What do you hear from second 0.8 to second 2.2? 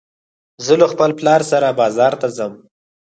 له خپل پلار سره بازار